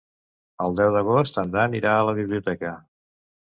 [0.67, 2.73] El deu d'agost en Dan irà a la biblioteca.